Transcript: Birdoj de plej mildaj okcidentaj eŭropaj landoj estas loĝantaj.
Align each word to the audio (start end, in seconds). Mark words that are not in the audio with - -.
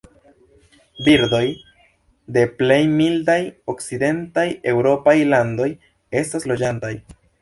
Birdoj 1.07 1.41
de 2.37 2.45
plej 2.61 2.79
mildaj 2.95 3.37
okcidentaj 3.75 4.47
eŭropaj 4.73 5.17
landoj 5.35 5.69
estas 6.23 6.49
loĝantaj. 6.55 6.93